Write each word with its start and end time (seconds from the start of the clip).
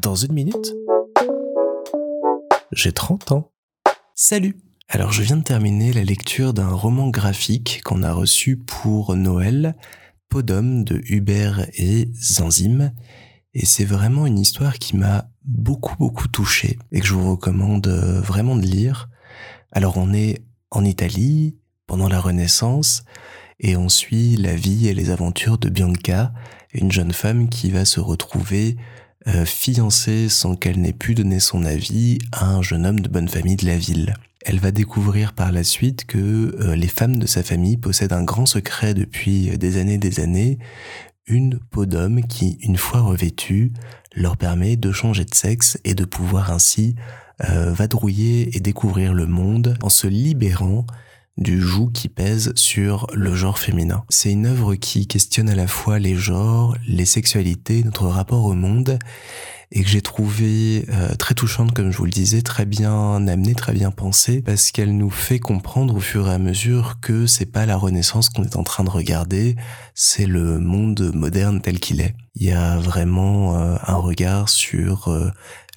Dans 0.00 0.14
une 0.14 0.32
minute, 0.32 0.74
j'ai 2.72 2.92
30 2.92 3.32
ans. 3.32 3.50
Salut 4.14 4.60
Alors 4.88 5.12
je 5.12 5.22
viens 5.22 5.36
de 5.36 5.42
terminer 5.42 5.92
la 5.92 6.04
lecture 6.04 6.54
d'un 6.54 6.68
roman 6.68 7.08
graphique 7.08 7.80
qu'on 7.84 8.02
a 8.02 8.12
reçu 8.12 8.56
pour 8.56 9.16
Noël, 9.16 9.76
Podum 10.28 10.84
de 10.84 11.00
Hubert 11.04 11.66
et 11.74 12.08
Zanzim. 12.14 12.92
Et 13.54 13.66
c'est 13.66 13.84
vraiment 13.84 14.26
une 14.26 14.38
histoire 14.38 14.78
qui 14.78 14.96
m'a 14.96 15.30
beaucoup 15.44 15.96
beaucoup 15.96 16.28
touché 16.28 16.78
et 16.92 17.00
que 17.00 17.06
je 17.06 17.14
vous 17.14 17.32
recommande 17.32 17.88
vraiment 17.88 18.56
de 18.56 18.66
lire. 18.66 19.08
Alors 19.72 19.96
on 19.96 20.12
est 20.12 20.44
en 20.70 20.84
Italie 20.84 21.56
pendant 21.86 22.08
la 22.08 22.20
Renaissance 22.20 23.04
et 23.60 23.76
on 23.76 23.88
suit 23.88 24.36
la 24.36 24.54
vie 24.54 24.86
et 24.88 24.94
les 24.94 25.10
aventures 25.10 25.58
de 25.58 25.68
Bianca, 25.68 26.32
une 26.72 26.92
jeune 26.92 27.12
femme 27.12 27.48
qui 27.48 27.70
va 27.70 27.84
se 27.84 27.98
retrouver 27.98 28.76
euh, 29.26 29.44
fiancée 29.44 30.28
sans 30.28 30.54
qu'elle 30.54 30.80
n'ait 30.80 30.92
pu 30.92 31.14
donner 31.14 31.40
son 31.40 31.64
avis 31.64 32.18
à 32.32 32.46
un 32.46 32.62
jeune 32.62 32.86
homme 32.86 33.00
de 33.00 33.08
bonne 33.08 33.28
famille 33.28 33.56
de 33.56 33.66
la 33.66 33.76
ville. 33.76 34.14
Elle 34.44 34.60
va 34.60 34.70
découvrir 34.70 35.32
par 35.32 35.50
la 35.50 35.64
suite 35.64 36.06
que 36.06 36.56
euh, 36.60 36.76
les 36.76 36.86
femmes 36.86 37.18
de 37.18 37.26
sa 37.26 37.42
famille 37.42 37.76
possèdent 37.76 38.12
un 38.12 38.22
grand 38.22 38.46
secret 38.46 38.94
depuis 38.94 39.58
des 39.58 39.78
années 39.78 39.94
et 39.94 39.98
des 39.98 40.20
années, 40.20 40.58
une 41.26 41.58
peau 41.58 41.84
d'homme 41.84 42.22
qui, 42.26 42.58
une 42.62 42.76
fois 42.76 43.00
revêtue, 43.00 43.72
leur 44.14 44.36
permet 44.36 44.76
de 44.76 44.92
changer 44.92 45.24
de 45.24 45.34
sexe 45.34 45.78
et 45.84 45.94
de 45.94 46.04
pouvoir 46.04 46.52
ainsi 46.52 46.94
euh, 47.48 47.72
vadrouiller 47.72 48.56
et 48.56 48.60
découvrir 48.60 49.14
le 49.14 49.26
monde 49.26 49.76
en 49.82 49.88
se 49.88 50.06
libérant 50.06 50.86
du 51.38 51.60
joug 51.60 51.90
qui 51.92 52.08
pèse 52.08 52.52
sur 52.56 53.06
le 53.14 53.34
genre 53.34 53.58
féminin. 53.58 54.04
C'est 54.08 54.32
une 54.32 54.46
œuvre 54.46 54.74
qui 54.74 55.06
questionne 55.06 55.48
à 55.48 55.54
la 55.54 55.68
fois 55.68 55.98
les 55.98 56.16
genres, 56.16 56.76
les 56.86 57.04
sexualités, 57.06 57.82
notre 57.84 58.06
rapport 58.06 58.44
au 58.44 58.54
monde, 58.54 58.98
et 59.70 59.82
que 59.82 59.88
j'ai 59.88 60.00
trouvé 60.00 60.86
euh, 60.88 61.14
très 61.14 61.34
touchante, 61.34 61.74
comme 61.74 61.90
je 61.92 61.98
vous 61.98 62.06
le 62.06 62.10
disais, 62.10 62.42
très 62.42 62.64
bien 62.64 63.26
amenée, 63.28 63.54
très 63.54 63.72
bien 63.72 63.90
pensée, 63.90 64.40
parce 64.40 64.70
qu'elle 64.70 64.96
nous 64.96 65.10
fait 65.10 65.38
comprendre 65.38 65.94
au 65.96 66.00
fur 66.00 66.28
et 66.28 66.32
à 66.32 66.38
mesure 66.38 67.00
que 67.00 67.26
c'est 67.26 67.46
pas 67.46 67.66
la 67.66 67.76
Renaissance 67.76 68.30
qu'on 68.30 68.44
est 68.44 68.56
en 68.56 68.64
train 68.64 68.82
de 68.82 68.90
regarder, 68.90 69.56
c'est 69.94 70.26
le 70.26 70.58
monde 70.58 71.12
moderne 71.14 71.60
tel 71.60 71.80
qu'il 71.80 72.00
est. 72.00 72.14
Il 72.34 72.46
y 72.46 72.52
a 72.52 72.78
vraiment 72.78 73.56
euh, 73.56 73.76
un 73.86 73.96
regard 73.96 74.48
sur 74.48 75.08
euh, 75.08 75.30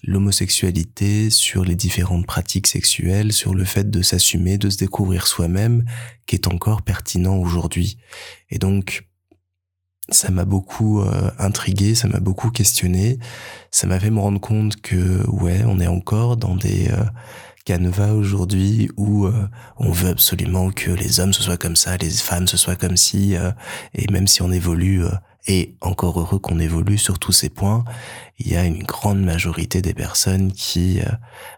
l'homosexualité, 0.03 1.29
sur 1.29 1.63
les 1.63 1.75
différentes 1.75 2.25
pratiques 2.25 2.67
sexuelles, 2.67 3.33
sur 3.33 3.53
le 3.53 3.65
fait 3.65 3.89
de 3.89 4.01
s'assumer, 4.01 4.57
de 4.57 4.69
se 4.69 4.77
découvrir 4.77 5.27
soi-même, 5.27 5.85
qui 6.25 6.35
est 6.35 6.47
encore 6.47 6.81
pertinent 6.81 7.37
aujourd'hui. 7.37 7.97
Et 8.49 8.57
donc, 8.57 9.07
ça 10.09 10.29
m'a 10.31 10.45
beaucoup 10.45 11.01
euh, 11.01 11.31
intrigué, 11.39 11.95
ça 11.95 12.07
m'a 12.07 12.19
beaucoup 12.19 12.51
questionné, 12.51 13.19
ça 13.71 13.87
m'a 13.87 13.99
fait 13.99 14.09
me 14.09 14.19
rendre 14.19 14.41
compte 14.41 14.81
que, 14.81 15.27
ouais, 15.29 15.63
on 15.65 15.79
est 15.79 15.87
encore 15.87 16.37
dans 16.37 16.55
des 16.55 16.89
euh, 16.89 17.03
canevas 17.65 18.13
aujourd'hui 18.13 18.89
où 18.97 19.25
euh, 19.25 19.47
on 19.77 19.91
veut 19.91 20.09
absolument 20.09 20.71
que 20.71 20.91
les 20.91 21.19
hommes 21.19 21.33
se 21.33 21.43
soient 21.43 21.57
comme 21.57 21.75
ça, 21.75 21.97
les 21.97 22.09
femmes 22.09 22.47
se 22.47 22.57
soient 22.57 22.75
comme 22.75 22.97
si, 22.97 23.35
et 23.93 24.11
même 24.11 24.27
si 24.27 24.41
on 24.41 24.51
évolue 24.51 25.03
et 25.47 25.75
encore 25.81 26.19
heureux 26.19 26.39
qu'on 26.39 26.59
évolue 26.59 26.97
sur 26.97 27.17
tous 27.17 27.31
ces 27.31 27.49
points, 27.49 27.83
il 28.37 28.51
y 28.51 28.55
a 28.55 28.63
une 28.63 28.83
grande 28.83 29.21
majorité 29.21 29.81
des 29.81 29.93
personnes 29.93 30.51
qui 30.51 30.99
euh, 30.99 31.05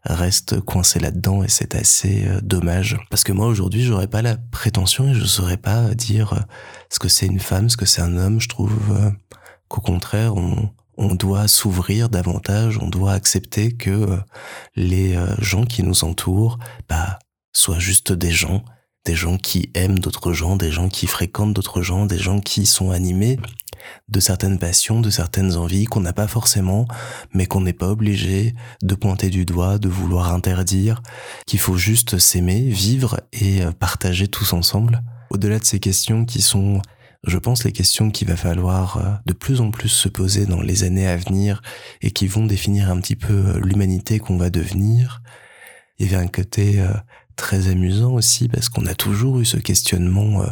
restent 0.06 0.62
coincées 0.62 1.00
là-dedans 1.00 1.44
et 1.44 1.50
c'est 1.50 1.76
assez 1.76 2.26
euh, 2.26 2.40
dommage. 2.42 2.98
Parce 3.10 3.24
que 3.24 3.34
moi 3.34 3.48
aujourd'hui, 3.48 3.84
j'aurais 3.84 4.08
pas 4.08 4.22
la 4.22 4.38
prétention 4.38 5.10
et 5.10 5.14
je 5.14 5.26
saurais 5.26 5.58
pas 5.58 5.94
dire 5.96 6.34
euh, 6.34 6.40
ce 6.90 7.00
que 7.00 7.10
c'est 7.10 7.26
une 7.26 7.42
femme, 7.42 7.70
ce 7.70 7.78
que 7.78 7.86
c'est 7.86 8.02
un 8.02 8.18
homme. 8.18 8.40
Je 8.40 8.50
trouve 8.50 8.74
qu'au 9.68 9.82
contraire, 9.82 10.36
on, 10.36 10.70
doit 11.16 11.48
s'ouvrir 11.48 12.10
davantage, 12.10 12.78
on 12.78 12.88
doit 12.88 13.12
accepter 13.12 13.74
que 13.74 14.20
les 14.76 15.18
gens 15.40 15.66
qui 15.66 15.84
nous 15.84 16.04
entourent, 16.04 16.60
bah, 16.88 17.20
soient 17.52 17.80
juste 17.80 18.14
des 18.14 18.32
gens 18.32 18.64
des 19.06 19.16
gens 19.16 19.38
qui 19.38 19.70
aiment 19.74 20.00
d'autres 20.00 20.32
gens, 20.32 20.56
des 20.56 20.72
gens 20.72 20.88
qui 20.88 21.08
fréquentent 21.08 21.54
d'autres 21.54 21.82
gens, 21.82 22.06
des 22.06 22.18
gens 22.18 22.40
qui 22.40 22.66
sont 22.66 22.92
animés 22.92 23.38
de 24.10 24.20
certaines 24.20 24.60
passions, 24.60 25.02
de 25.02 25.10
certaines 25.10 25.56
envies 25.56 25.86
qu'on 25.86 26.02
n'a 26.02 26.14
pas 26.14 26.28
forcément, 26.28 26.88
mais 27.34 27.46
qu'on 27.46 27.62
n'est 27.62 27.74
pas 27.74 27.90
obligé 27.90 28.54
de 28.82 28.96
pointer 28.96 29.30
du 29.30 29.46
doigt, 29.46 29.78
de 29.78 29.90
vouloir 29.90 30.34
interdire, 30.34 31.02
qu'il 31.46 31.60
faut 31.60 31.78
juste 31.78 32.18
s'aimer, 32.18 32.62
vivre 32.62 33.20
et 33.32 33.64
euh, 33.64 33.72
partager 33.72 34.28
tous 34.28 34.54
ensemble. 34.54 35.02
Au-delà 35.30 35.60
de 35.60 35.66
ces 35.66 35.80
questions 35.80 36.26
qui 36.26 36.42
sont, 36.42 36.82
je 37.26 37.38
pense, 37.38 37.64
les 37.64 37.72
questions 37.72 38.12
qu'il 38.12 38.28
va 38.28 38.36
falloir 38.36 38.98
euh, 38.98 39.12
de 39.26 39.34
plus 39.34 39.62
en 39.62 39.72
plus 39.72 39.90
se 39.90 40.10
poser 40.10 40.46
dans 40.46 40.62
les 40.62 40.84
années 40.84 41.08
à 41.08 41.18
venir 41.18 41.62
et 42.02 42.12
qui 42.12 42.28
vont 42.28 42.46
définir 42.46 42.92
un 42.92 43.00
petit 43.00 43.16
peu 43.16 43.34
euh, 43.34 43.60
l'humanité 43.60 44.20
qu'on 44.20 44.38
va 44.38 44.50
devenir, 44.50 45.22
il 46.00 46.12
y 46.12 46.14
avait 46.14 46.24
un 46.24 46.28
côté 46.28 46.84
très 47.36 47.68
amusant 47.68 48.14
aussi 48.14 48.50
parce 48.50 48.68
qu'on 48.68 48.88
a 48.88 48.96
toujours 48.96 49.40
eu 49.40 49.46
ce 49.46 49.58
questionnement, 49.58 50.44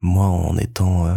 moi 0.00 0.26
en 0.26 0.56
étant 0.56 1.08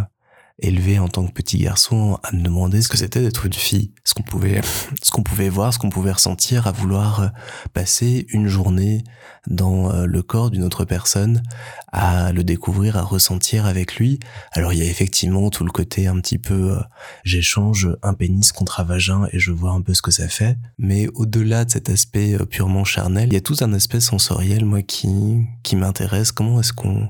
élevé 0.60 0.98
en 0.98 1.08
tant 1.08 1.26
que 1.28 1.32
petit 1.32 1.60
garçon 1.60 2.18
à 2.24 2.32
me 2.32 2.42
demander 2.42 2.82
ce 2.82 2.88
que 2.88 2.98
c'était 2.98 3.22
d'être 3.22 3.46
une 3.46 3.54
fille, 3.54 3.92
ce 4.04 4.16
qu'on 4.16 4.24
pouvait, 4.24 4.62
ce 5.04 5.12
qu'on 5.12 5.22
pouvait 5.22 5.50
voir, 5.50 5.74
ce 5.74 5.80
qu'on 5.80 5.90
pouvait 5.90 6.12
ressentir, 6.12 6.66
à 6.66 6.72
vouloir 6.72 7.20
euh, 7.20 7.28
passer 7.74 8.26
une 8.30 8.48
journée 8.48 9.04
dans 9.46 9.92
euh, 9.92 10.06
le 10.06 10.24
corps 10.24 10.50
d'une 10.50 10.64
autre 10.64 10.84
personne, 10.84 11.44
à 11.92 12.32
le 12.32 12.44
découvrir, 12.44 12.98
à 12.98 13.04
ressentir 13.04 13.68
avec 13.68 13.98
lui. 13.98 14.20
Alors 14.52 14.74
il 14.74 14.80
y 14.80 14.82
a 14.82 14.90
effectivement 14.90 15.50
tout 15.52 15.64
le 15.64 15.72
côté 15.72 16.08
un 16.08 16.20
petit 16.20 16.40
peu, 16.40 16.72
euh, 16.72 16.80
j'échange 17.24 17.90
un 18.02 18.16
pénis 18.16 18.52
contre 18.52 18.80
un 18.80 18.84
vagin 18.84 19.28
et 19.32 19.40
je 19.40 19.52
vois 19.52 19.72
un 19.72 19.82
peu 19.82 19.94
ce 19.94 20.02
que 20.02 20.12
ça 20.12 20.28
fait. 20.28 20.58
Mais 20.80 21.08
au-delà 21.14 21.66
de 21.66 21.72
cet 21.72 21.90
aspect 21.90 22.36
purement 22.50 22.84
charnel, 22.84 23.30
il 23.30 23.34
y 23.34 23.38
a 23.38 23.42
tout 23.42 23.58
un 23.62 23.74
aspect 23.74 24.00
sensoriel, 24.00 24.66
moi, 24.66 24.82
qui, 24.82 25.46
qui 25.62 25.76
m'intéresse. 25.76 26.32
Comment 26.32 26.60
est-ce 26.60 26.74
qu'on, 26.74 27.10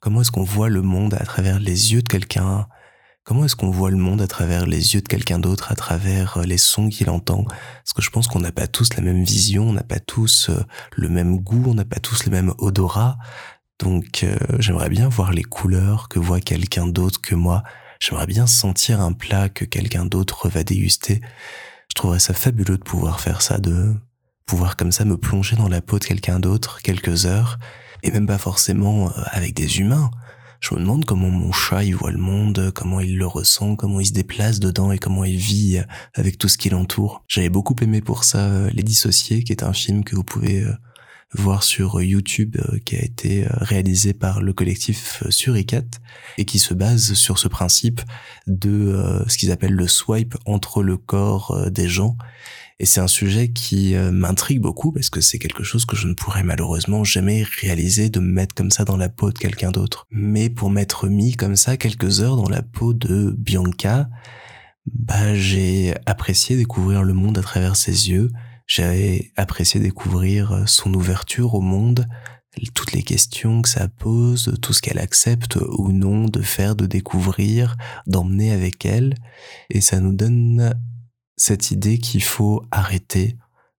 comment 0.00 0.22
est-ce 0.22 0.30
qu'on 0.30 0.44
voit 0.44 0.70
le 0.70 0.80
monde 0.80 1.14
à 1.14 1.24
travers 1.24 1.60
les 1.60 1.92
yeux 1.92 2.02
de 2.02 2.08
quelqu'un 2.08 2.66
Comment 3.26 3.44
est-ce 3.44 3.56
qu'on 3.56 3.72
voit 3.72 3.90
le 3.90 3.96
monde 3.96 4.22
à 4.22 4.28
travers 4.28 4.66
les 4.66 4.94
yeux 4.94 5.00
de 5.00 5.08
quelqu'un 5.08 5.40
d'autre, 5.40 5.72
à 5.72 5.74
travers 5.74 6.36
euh, 6.36 6.44
les 6.44 6.58
sons 6.58 6.88
qu'il 6.88 7.10
entend? 7.10 7.42
Parce 7.44 7.92
que 7.92 8.00
je 8.00 8.10
pense 8.10 8.28
qu'on 8.28 8.38
n'a 8.38 8.52
pas 8.52 8.68
tous 8.68 8.94
la 8.94 9.02
même 9.02 9.24
vision, 9.24 9.68
on 9.68 9.72
n'a 9.72 9.82
pas 9.82 9.98
tous 9.98 10.48
euh, 10.48 10.62
le 10.94 11.08
même 11.08 11.40
goût, 11.40 11.64
on 11.66 11.74
n'a 11.74 11.84
pas 11.84 11.98
tous 11.98 12.24
le 12.24 12.30
même 12.30 12.54
odorat. 12.58 13.18
Donc 13.80 14.22
euh, 14.22 14.36
j'aimerais 14.60 14.90
bien 14.90 15.08
voir 15.08 15.32
les 15.32 15.42
couleurs 15.42 16.08
que 16.08 16.20
voit 16.20 16.38
quelqu'un 16.38 16.86
d'autre 16.86 17.20
que 17.20 17.34
moi. 17.34 17.64
J'aimerais 17.98 18.28
bien 18.28 18.46
sentir 18.46 19.00
un 19.00 19.12
plat 19.12 19.48
que 19.48 19.64
quelqu'un 19.64 20.06
d'autre 20.06 20.48
va 20.48 20.62
déguster. 20.62 21.20
Je 21.88 21.94
trouverais 21.96 22.20
ça 22.20 22.32
fabuleux 22.32 22.78
de 22.78 22.84
pouvoir 22.84 23.18
faire 23.18 23.42
ça, 23.42 23.58
de 23.58 23.92
pouvoir 24.46 24.76
comme 24.76 24.92
ça 24.92 25.04
me 25.04 25.16
plonger 25.16 25.56
dans 25.56 25.68
la 25.68 25.80
peau 25.80 25.98
de 25.98 26.04
quelqu'un 26.04 26.38
d'autre 26.38 26.80
quelques 26.80 27.26
heures, 27.26 27.58
et 28.04 28.12
même 28.12 28.28
pas 28.28 28.38
forcément 28.38 29.10
avec 29.32 29.52
des 29.52 29.80
humains 29.80 30.12
je 30.60 30.74
me 30.74 30.80
demande 30.80 31.04
comment 31.04 31.30
mon 31.30 31.52
chat 31.52 31.84
il 31.84 31.94
voit 31.94 32.12
le 32.12 32.18
monde, 32.18 32.70
comment 32.74 33.00
il 33.00 33.16
le 33.16 33.26
ressent, 33.26 33.76
comment 33.76 34.00
il 34.00 34.06
se 34.06 34.12
déplace 34.12 34.60
dedans 34.60 34.92
et 34.92 34.98
comment 34.98 35.24
il 35.24 35.36
vit 35.36 35.80
avec 36.14 36.38
tout 36.38 36.48
ce 36.48 36.58
qui 36.58 36.70
l'entoure. 36.70 37.24
J'avais 37.28 37.48
beaucoup 37.48 37.76
aimé 37.80 38.00
pour 38.00 38.24
ça 38.24 38.46
euh, 38.46 38.70
Les 38.72 38.82
Dissociés, 38.82 39.42
qui 39.42 39.52
est 39.52 39.62
un 39.62 39.72
film 39.72 40.04
que 40.04 40.16
vous 40.16 40.24
pouvez 40.24 40.62
euh, 40.62 40.72
voir 41.32 41.62
sur 41.62 42.00
YouTube, 42.02 42.56
euh, 42.56 42.78
qui 42.84 42.96
a 42.96 43.02
été 43.02 43.46
réalisé 43.50 44.14
par 44.14 44.40
le 44.40 44.52
collectif 44.52 45.22
Suricat 45.30 45.84
et 46.38 46.44
qui 46.44 46.58
se 46.58 46.74
base 46.74 47.14
sur 47.14 47.38
ce 47.38 47.48
principe 47.48 48.00
de 48.46 49.24
ce 49.26 49.36
qu'ils 49.36 49.50
appellent 49.50 49.72
le 49.72 49.88
swipe 49.88 50.36
entre 50.44 50.82
le 50.82 50.96
corps 50.96 51.70
des 51.70 51.88
gens 51.88 52.16
et 52.78 52.84
c'est 52.84 53.00
un 53.00 53.08
sujet 53.08 53.48
qui 53.48 53.94
euh, 53.94 54.12
m'intrigue 54.12 54.60
beaucoup 54.60 54.92
parce 54.92 55.08
que 55.08 55.22
c'est 55.22 55.38
quelque 55.38 55.62
chose 55.62 55.86
que 55.86 55.96
je 55.96 56.08
ne 56.08 56.14
pourrais 56.14 56.42
malheureusement 56.42 57.04
jamais 57.04 57.42
réaliser 57.60 58.10
de 58.10 58.20
me 58.20 58.30
mettre 58.30 58.54
comme 58.54 58.70
ça 58.70 58.84
dans 58.84 58.98
la 58.98 59.08
peau 59.08 59.32
de 59.32 59.38
quelqu'un 59.38 59.70
d'autre. 59.70 60.06
Mais 60.10 60.50
pour 60.50 60.68
m'être 60.68 61.08
mis 61.08 61.36
comme 61.36 61.56
ça 61.56 61.78
quelques 61.78 62.20
heures 62.20 62.36
dans 62.36 62.50
la 62.50 62.62
peau 62.62 62.92
de 62.92 63.34
Bianca, 63.36 64.10
bah 64.84 65.34
j'ai 65.34 65.94
apprécié 66.04 66.56
découvrir 66.56 67.02
le 67.02 67.14
monde 67.14 67.38
à 67.38 67.42
travers 67.42 67.76
ses 67.76 68.10
yeux. 68.10 68.30
J'ai 68.66 69.32
apprécié 69.36 69.80
découvrir 69.80 70.64
son 70.66 70.92
ouverture 70.94 71.54
au 71.54 71.60
monde, 71.60 72.06
toutes 72.74 72.92
les 72.92 73.02
questions 73.02 73.62
que 73.62 73.68
ça 73.68 73.88
pose, 73.88 74.56
tout 74.62 74.72
ce 74.72 74.82
qu'elle 74.82 74.98
accepte 74.98 75.56
ou 75.56 75.92
non 75.92 76.24
de 76.24 76.42
faire, 76.42 76.74
de 76.74 76.86
découvrir, 76.86 77.76
d'emmener 78.06 78.52
avec 78.52 78.84
elle. 78.84 79.14
Et 79.70 79.80
ça 79.80 80.00
nous 80.00 80.14
donne 80.14 80.74
cette 81.36 81.70
idée 81.70 81.98
qu'il 81.98 82.22
faut 82.22 82.64
arrêter 82.70 83.36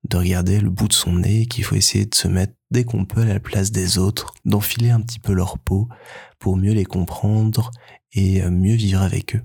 de 0.10 0.18
regarder 0.18 0.60
le 0.60 0.70
bout 0.70 0.88
de 0.88 0.94
son 0.94 1.14
nez, 1.14 1.48
qu'il 1.48 1.64
faut 1.64 1.76
essayer 1.76 2.06
de 2.06 2.16
se 2.16 2.28
mettre 2.28 2.54
dès 2.72 2.84
qu'on 2.84 3.06
peut 3.06 3.22
à 3.22 3.26
la 3.26 3.40
place 3.40 3.72
des 3.72 3.98
autres, 3.98 4.34
d'enfiler 4.46 4.90
un 4.90 5.02
petit 5.02 5.20
peu 5.20 5.34
leur 5.34 5.58
peau 5.58 5.90
pour 6.40 6.56
mieux 6.56 6.74
les 6.74 6.86
comprendre 6.86 7.72
et 8.14 8.42
euh, 8.42 8.50
mieux 8.50 8.76
vivre 8.76 9.02
avec 9.02 9.36
eux. 9.36 9.42